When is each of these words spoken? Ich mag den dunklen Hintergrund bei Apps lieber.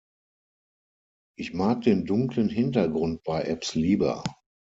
Ich 1.37 1.53
mag 1.53 1.81
den 1.81 2.05
dunklen 2.07 2.49
Hintergrund 2.49 3.21
bei 3.23 3.43
Apps 3.43 3.75
lieber. 3.75 4.23